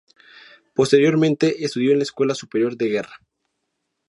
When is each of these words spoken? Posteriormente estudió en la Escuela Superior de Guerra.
Posteriormente 0.73 1.63
estudió 1.63 1.91
en 1.91 1.99
la 1.99 2.03
Escuela 2.05 2.33
Superior 2.33 2.75
de 2.75 2.87
Guerra. 2.89 3.19